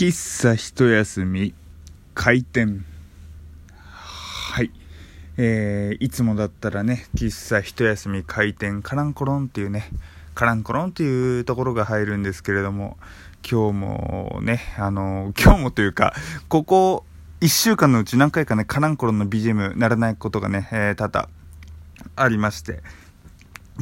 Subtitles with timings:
[0.00, 1.52] 喫茶一休み
[2.14, 2.86] 開店。
[3.70, 4.70] はい。
[5.36, 9.90] えー、いつもだったらね喫茶一休み開店カランコロンっていうね
[10.34, 12.96] カランコロンっていうところが入るんですけれども
[13.46, 16.14] 今日もねあの今日もというか
[16.48, 17.04] ここ
[17.42, 21.28] 1週間のうち何回かねカランコロンの BGM ならないことがね、えー、多々
[22.16, 22.82] ありまして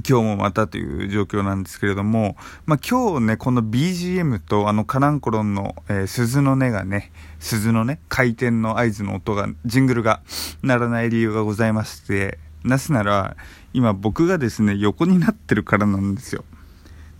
[0.06, 2.36] 今日もまたという状況なんですけれども、
[2.66, 10.20] まあ、今日ね、この BGM とあのカランコロンの、えー、鈴の音がね、鈴のね、回転の合図の音が、ジングルが
[10.62, 13.36] 鳴らない理由がございまして、なぜなら、
[13.72, 16.44] 今僕がですね、横になってるからなんですよ。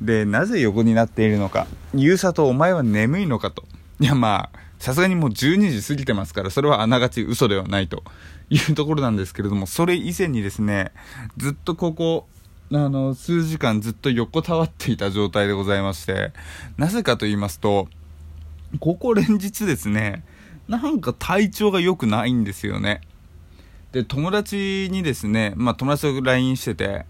[0.01, 1.67] で、なぜ横になっているのか。
[1.95, 3.65] ゆうさとお前は眠いのかと。
[4.01, 8.05] いやまあ、さすがにもう12時過ぎてますから、それはあながち嘘ではないと
[8.49, 10.93] いうところなんですけれども、それ以前にですね、
[11.37, 12.29] ずっとここ、
[12.71, 16.33] あの、数時間ずっと横たわっていた状態でございまして、
[16.77, 17.89] なぜかと言いますと、
[18.81, 20.23] ここ連日ですね、
[20.69, 23.01] なんか体調が良くないんですよね。
[23.93, 27.07] で、友達にですね、まあ友達と LINE してて、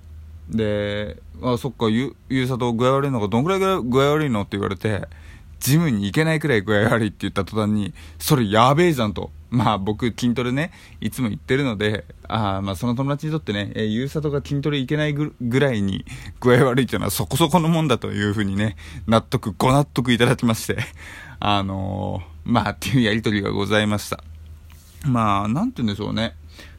[0.48, 5.08] で、あ、そっか、ゆ、ゆうさと具合悪いのか、どんくらい具合悪いのって言われて、
[5.58, 9.32] ジムに行けないくらい具合悪いって言った途端に、それやべえじゃんと。
[9.50, 16.04] まあ僕筋トレね、いつも言ってるので、あまあその友達にとってね、えー、ゆうさとが筋トレ行けないぐらいに
[16.40, 20.78] 具合悪いっていうのはそこそこのもんだというふうにね、納得、ご納得いただきまして、
[21.40, 24.22] あのー、まあっていうやりとりがございました。
[25.06, 26.34] まあ、なんて言うんでしょうね。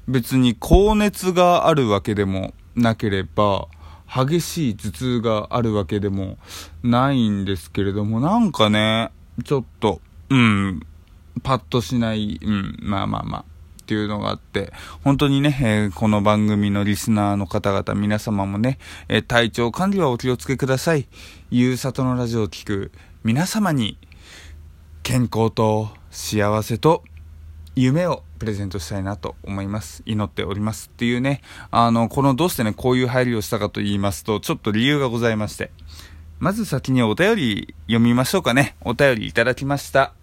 [0.07, 3.67] 別に高熱があるわけでもなければ、
[4.07, 6.37] 激しい頭痛があるわけでも
[6.81, 9.11] ないんですけれども、なんかね、
[9.43, 10.81] ちょっと、うん、
[11.41, 14.71] パッとしない、うん、まあまあまあ、っていうのがあって、
[15.03, 21.07] 本当にね、えー、この番組のリスナーの方々、皆様もね、えー、体調管理はお気をつけください。
[21.49, 22.91] ゆうさとのラジオを聴く
[23.23, 23.97] 皆様に、
[25.01, 27.03] 健康と幸せと
[27.75, 30.03] 夢をプレゼントしたいなと思います。
[30.05, 35.71] 祈っておりますっていうね、あの、このどうしてね、こういう入りをしたかと言いますと、ちょっと理由がございまして、
[36.39, 38.75] まず先にお便り読みましょうかね。
[38.81, 40.18] お便りいただきました。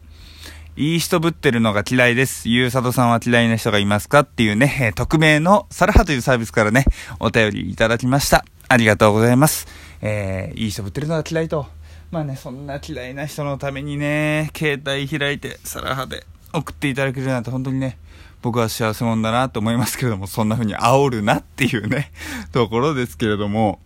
[0.78, 2.50] いい人ぶってるのが嫌いです。
[2.50, 6.84] ゆうさとさんは嫌いな人がいますかっていうね、匿名のサラハというサービスからね、
[7.19, 8.44] お便りいただきました。
[8.69, 9.66] ありがとうございます。
[10.03, 11.66] えー、いい人ぶってるのが嫌いと。
[12.10, 17.97] まあね、そんな嫌いな人のためにね、携帯開いて、サラハで送っていただけるなんて本当にね、
[18.43, 22.12] 僕は幸せ者だなと思いますけれども、そんな風に煽るなっていうね、
[22.53, 23.81] ところですけれども、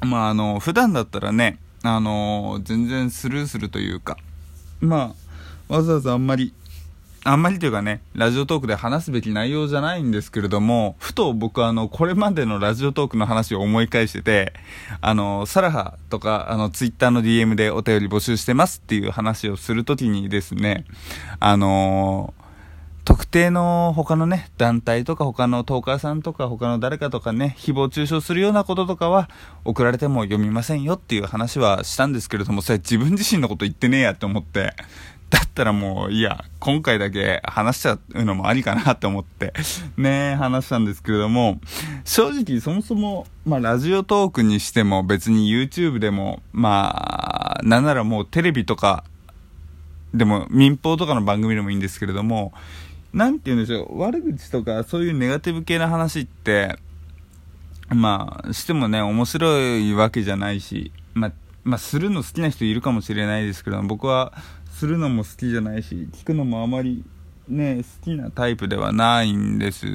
[0.00, 4.16] まああの、普段だったらね、あの、全然スルーするというか、
[4.80, 5.21] まあ、
[5.72, 6.52] わざわざあんまり、
[7.24, 14.52] あんまりというかね、ラジオトークで話すべき内容じゃないんですけれども、ふと僕はあの、これまでのラジオトークの話を思い返してて、
[15.00, 20.84] あの、サラハとか、あの、ツイッターの DM でお便り募集してますっていう話をするときにですね、
[21.40, 22.34] あの
[23.04, 29.28] 特定の他のね、団体とか他のトーカーさんとか他の誰かとかね、誹謗中傷するようなこととかは
[29.64, 34.74] 送られても読みませんよっていう話はしたんですけれども、それ自分自身のこと言ってねえやって思って、
[35.32, 39.54] だったらもう、いや、今回だけ話しちゃうのもありかなって思って、
[39.96, 41.58] ね、話したんですけれども、
[42.04, 49.04] 正直そもそも、まあ、ラジオトークにしても別に YouTube でも、まあ、なんならもうテレビとか、
[50.12, 52.52] でも民放とかの番組でもいいんですけれども、
[53.14, 56.76] なんて言うんでしょう、悪口とかそういうネガティブ系な話って、
[57.88, 61.32] まあ、してもね、面白いわけじゃないし、まあ、
[61.64, 64.34] まあ、するの好きな人いるかもしれないですけど、僕は
[64.72, 67.04] するのも好きじゃないし聞くのもあまり
[67.48, 69.86] ね好きなタイプではないんです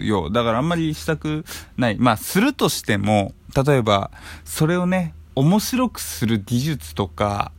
[0.00, 0.30] よ。
[0.30, 1.44] だからあんまりしたく
[1.76, 1.96] ない。
[1.98, 3.32] まあするとしても
[3.66, 4.10] 例えば
[4.44, 7.52] それをね面白くする技術とか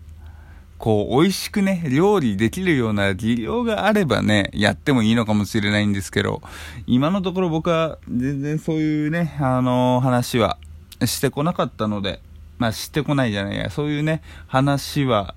[0.82, 6.42] こう、美味しくね、料理できるような技量があればね、やってもいいのかもしれないんですけど、
[6.88, 10.58] 今のところ僕は全然そういうね、あのー、話は
[11.06, 12.20] してこなかったので、
[12.58, 15.36] まあ、してこないじゃないや、そういうね、話は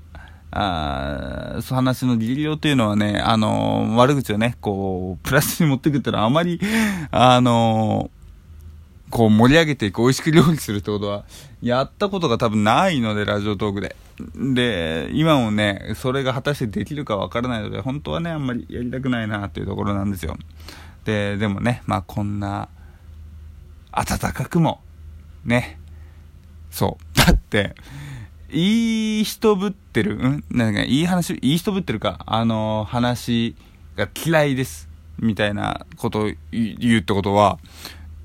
[0.56, 6.61] あそ話の技量というのはね、あのー、悪口をね、こう、プラスに持ってくってのはあまり、
[7.11, 11.25] あのー、こう盛り上げていく、美味しく料理するってことは、
[11.61, 13.96] やったことが多分ないので、ラジオトークで。
[14.37, 20.37] で、今もね、それが果たしてできるかわからないので、本当はね、あんまりやりたくないなっていうところなんですよ。
[21.05, 22.69] で、でもね、まあこんな、
[23.90, 24.81] 暖かくも、
[25.44, 25.81] ね、
[26.70, 27.19] そう。
[27.19, 27.75] だって、
[28.55, 30.45] いい人ぶってる、うん？
[30.51, 33.56] なんか、いい話、いい人ぶってるか、あの話
[33.97, 34.89] が嫌いです。
[35.19, 37.59] みたいなことを言うってことは、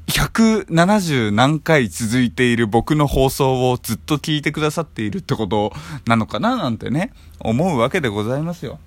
[0.07, 5.71] 170何回続いている僕の放送をずっと聞いてくださっているってこと
[6.07, 8.79] なのかななんてね、思うわけでございますよ。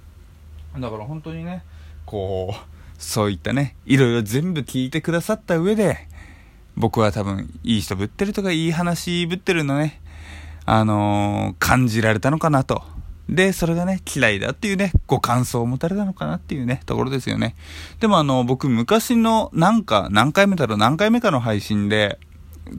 [0.79, 1.62] だから本当にね、
[2.06, 2.61] こう、
[2.99, 6.09] そういったね、いろいろ全部聞いてくださった上で、
[6.77, 10.00] 僕は多分、いい人ぶってるとか、いい話ぶってるのね、
[10.64, 12.82] あのー、感じられたのかなと。
[13.29, 17.55] で、それがね、嫌いだっていうね、ご感想を持たれたのかなっていうね、ところですよね。
[18.00, 22.19] でもあの、僕昔のなんか、何回目だろう、何回目かの配信で、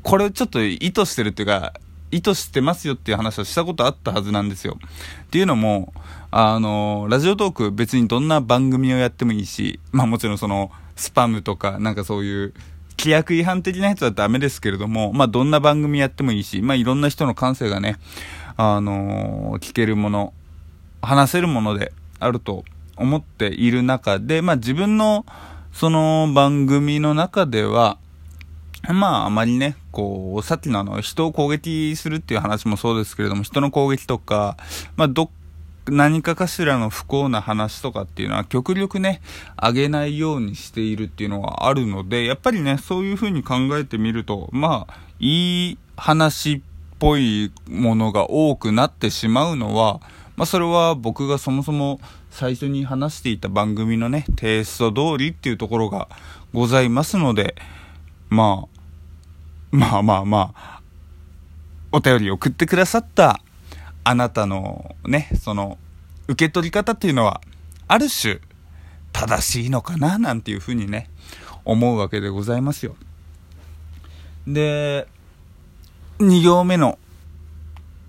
[0.03, 1.73] これちょっと意図してるっていうか、
[2.11, 4.77] 意図してますよっていう話をしたことあったはずなんですよ。
[5.23, 5.93] っていうのも、
[6.29, 12.53] あの、ラジオトーク別にどんな番組をやってもいいし、まあもちろんその、スパムとか、なんかそういう、
[12.97, 17.97] 規約違反的なやつはダメですけれども、まあどんな番組やってもいいし、まあいろんな人の感性がね、
[18.57, 20.33] あの聞けるもの、
[21.01, 22.63] 話せるものであると
[22.95, 25.25] 思っている中で、まあ自分の
[25.71, 27.97] その番組の中では、
[28.89, 34.57] まああまりね、こう、さっきのあの、人を攻撃するっていう話もそうですけれども、人の攻撃とか、
[34.97, 35.29] まあどっ、
[35.89, 39.21] 何かかしらの不幸な話とかっていうのは極力ね、
[39.57, 46.61] あげないようにしているっていうのはあるので、やっぱりね、そういうふうに考えてみると、まあ、いい話っ
[46.99, 49.99] ぽいものが多くなってしまうのは、
[50.35, 51.99] まあ、それは僕がそもそも
[52.31, 56.07] 最初に話していた番組のね、テイスト通りっていうところが
[56.53, 57.55] ございますので、
[58.29, 58.65] ま
[59.71, 60.81] あ、まあまあまあ、
[61.91, 63.41] お便り送ってくださった
[64.03, 65.77] あなたのね、その、
[66.27, 67.41] 受け取り方っていうのは、
[67.87, 68.39] ある種、
[69.11, 71.09] 正しいのかななんていうふうにね、
[71.65, 72.95] 思うわけでございますよ。
[74.47, 75.07] で、
[76.19, 76.99] 2行目の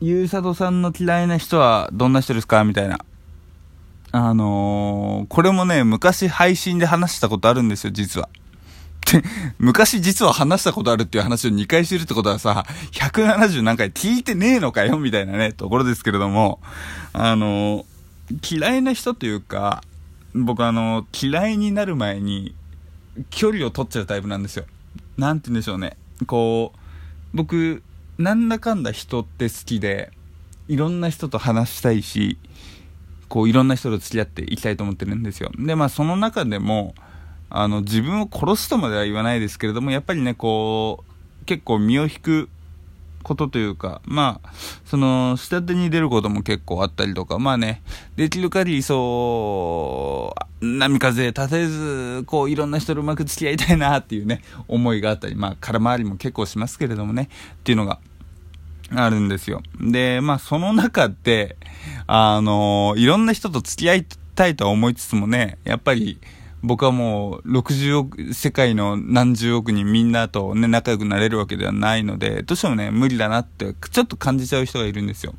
[0.00, 2.64] ゆうさとさんの嫌いな人はどんな人ですか？
[2.64, 2.98] みたいな。
[4.12, 8.28] あのー、これもね、昔配信で話したことあるんですよ、実は。
[9.18, 9.28] って
[9.58, 16.60] 昔実は話したことあるっていう話を2回してるってことはさ、170何回聞いてねえのかよみたいなね、ところですけれども、
[17.12, 17.84] あの、
[18.50, 19.82] 嫌いな人というか、
[20.34, 22.54] 僕あの、嫌いになる前に、
[23.30, 24.64] 距離を取っちゃうタイプなんですよ。
[25.16, 25.96] なんて言うんでしょうね。
[26.26, 26.78] こう、
[27.36, 27.82] 僕、
[28.18, 30.10] なんだかんだ人って好きで、
[30.66, 32.38] いろんな人と話したいし、
[33.28, 35.50] こういろんな人と付き合っていきたいと思ってるんですよ。
[35.58, 36.94] で、まあその中でも、
[37.56, 42.48] あの、自分を殺すとまでは言わないですけれども、やっぱりね、こう、結構身を引く
[43.22, 44.50] ことというか、まあ、
[44.84, 47.80] その、下手に出ることも結構あったりとか、まあね、
[48.16, 58.00] できる限りそう、波風立てず、こう、いろんな人とうまく付き合いたいなっていうね、思いがあったり、まあ、空回りも結構しますけれどもね、っていうのが、
[58.90, 59.62] あるんですよ。
[59.80, 61.56] で、まあ、その中で、
[62.06, 66.18] あのいろんな人と付き合いたいとは思いつつもね、やっぱり、
[66.64, 75.34] 僕はもう60億、世界の何十億人みんなとね、仲良くなれるわけではないので、どうしてもね、無理だなって、ちょっと感じちゃう人がいるんですよ。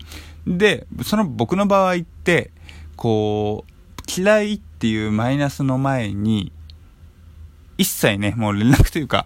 [0.46, 2.52] で、その僕の場合って、
[2.96, 6.52] こう、嫌いっていうマイナスの前に、
[7.80, 9.26] 一切ね、もう連絡というか、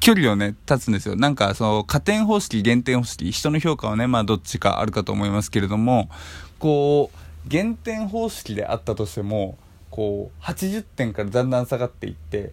[0.00, 1.16] 距離をね、立つんですよ。
[1.16, 6.10] なんか、その、加点方式、減点方式、人の評価はね、まあ、どっちかあるかと思いますけれども、
[6.58, 9.56] こう、減点方式であったとしても、
[9.96, 12.52] こう80点からだんだん下がっていって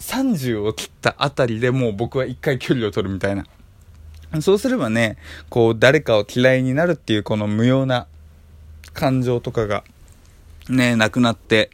[0.00, 3.46] 30を切ったあたりでもう僕は一回距離を取るみたいな。
[4.42, 5.18] そうすればね
[5.50, 8.08] こう誰かを嫌いになるっていうこの無用な
[8.92, 9.84] 感情とかが
[10.68, 11.70] ねなくなって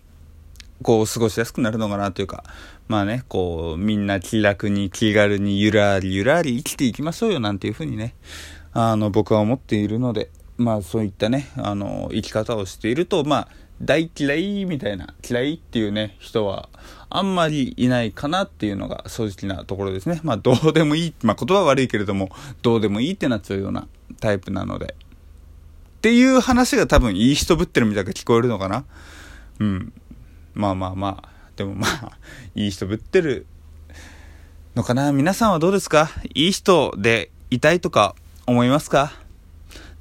[0.83, 2.45] こう過ごしやすくなるのかなというか
[2.87, 8.15] まあねこうみんな気楽に気軽にゆらりゆらり生きていきましょうよなんていうふうにね
[8.75, 16.69] あの僕は思っているのでまあそういったねあの生き方をしているとまあ大嫌いみたいな、嫌いっていうね、人は
[17.11, 20.21] あんまりいないかなっていうのが正直なところですね。
[20.23, 22.31] まあどうでもいい、まあ言葉は悪いけれども、
[22.63, 23.87] どうでもいいってなっちゃうような
[24.21, 24.95] タイプなので。
[24.95, 28.85] っていう話が多分いい人ぶってるみたいな聞こえるのかな
[29.59, 29.93] うん。
[30.55, 31.29] まあまあまあ。
[31.57, 32.19] でもまあ、
[32.57, 33.47] いい人ぶってる
[34.75, 36.11] のかな皆さんはどうですか？
[36.35, 39.13] いい人でいたいとか思いますか？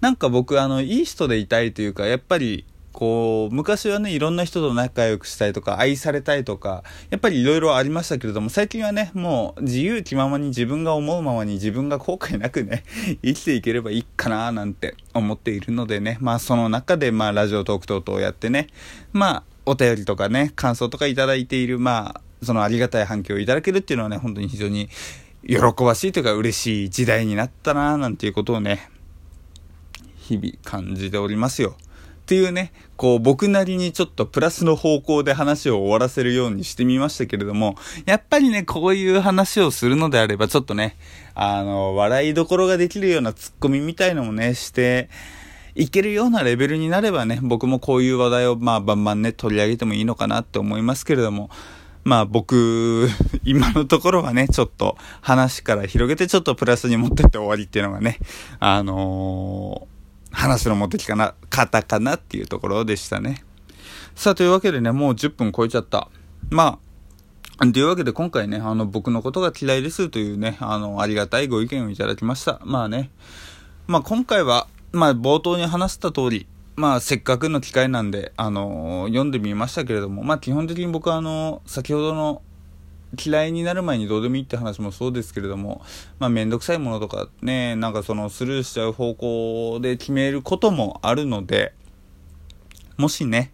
[0.02, 12.84] なんか僕あの、いい人でいたいというか、やっぱりこう、昔はね、いろんな人と仲良くしたいとか、愛されたいとか、やっぱりいろいろありましたけれども、最近はね、もう自由気ままに自分が思うままに自分が後悔なくね、
[13.26, 18.68] 生きていければいいかななんて思っているのでね、まあその中で、まあラジオトーク等々やってね、
[19.12, 24.90] まあお便りとかね、感想とかいただいている、まあ、そのありがたい反響をいただけるっていうのはね、本当に非常に
[25.48, 28.90] 喜ばしいというか嬉しい時代になったななんていうことをね、
[30.18, 31.76] 日々感じておりますよ。
[32.34, 37.76] っていうね、こう僕なりにちょっとプラスの方向で話を終わらせるようにしてみましたけれども、
[38.08, 40.98] やっぱりね、こういう話をするのであればちょっとね、
[41.36, 45.10] あの、笑いどころができるようなツッコミみたいのもね、して、
[45.76, 51.52] いけるようなレベルになればね、僕もこういう話題をまあバンバンね、取り上げてもいいのかなって思いますけれども、
[52.04, 53.10] まあ僕、
[53.46, 58.18] 今のところはね、ちょっと話から広げてちょっとプラスに持ってって終わりっていうのがね、
[58.60, 59.93] あのー、
[60.34, 63.46] 話の持ってきかな、方かなっていうところでしたね。
[64.16, 66.10] さあ、というわけでね、もう10分超えちゃった。
[66.50, 66.80] ま
[67.58, 72.60] あ、というわけで今回ね、あの、僕のことが嫌いですというね、あの、ありがたいご意見をいただきました。
[72.66, 73.12] まあね、
[73.88, 82.42] まあ今回は、まあ、冒頭に話した通り、まあ、せっかくの機会なんで、あのー、読んでみましたけれども、まあ、基本的に僕は、あのー、先ほどの、
[83.22, 85.82] 嫌いになる前にどうでもいいって話もそうですけれども、
[86.20, 91.74] まあ、めんどくさいものとかね、なんかその、スルーしちゃう方向で決めることもあるので、
[92.98, 93.52] もしね、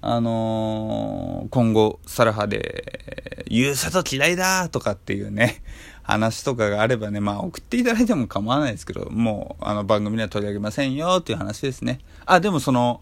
[0.00, 5.62] あのー、今後、サラハで、ゆうさと嫌いだとかっていうね、
[6.02, 12.00] 話とかがあればね、まあ送っていただいても構わないですけど、もうあの番組では取り上げませんよっていう話ですね。
[12.26, 13.00] あ、でもその、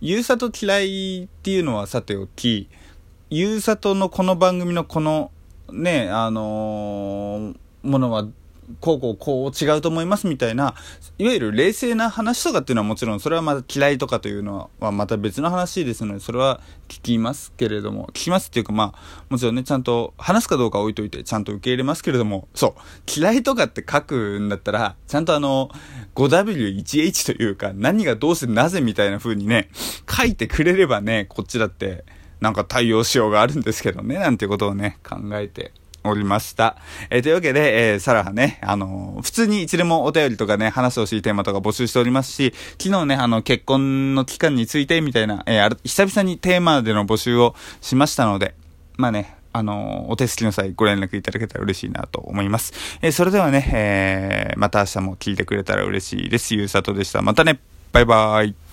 [0.00, 2.68] ゆうさと嫌いっていうのはさておき、
[3.30, 5.30] ゆうさとのこの番組のこの
[5.72, 8.28] ね、あのー、ものは
[8.80, 10.74] こうこうこう違うと思いますみたいな、
[11.18, 22.72] いわゆる冷静な話とかっていうのはもちろん、それはまた嫌いとかというのはまた別の話ですので、それは聞きますけれども、聞きますっていうかまあ、もちろんね、ちゃんと話すかどうか置いといて、ちゃんと受け入れますけれども、そう、
[23.10, 25.70] 嫌いとかって書くんだったら、ちゃんとあの、
[26.14, 29.70] 5W1H というか、何がどうしてなぜみたいな風にね、
[30.10, 32.04] 書いてくれればね、こっちだって、
[32.44, 35.72] なんか対応しようがあるんですけどね、なんてことをね、考えて
[36.04, 36.76] おりました。
[37.08, 48.54] えー、というわけで、えー、サラハね、あのー、普通にいつでもお便りとかね、話してほしいテーマとか募集しておりますし、昨日ね、あの、結婚の期間についてみたいな、えー、久々にテーマでの募集をしましたので、
[48.98, 52.74] まあね、あの、お手すきの際ご連絡いただけたら嬉しいなと思います。
[53.00, 56.54] え、それではね、え、また明日も聞いてくれたら嬉しいです。
[56.54, 57.22] ゆうさとでした。
[57.22, 57.60] またね、
[57.92, 58.63] バイバーイ。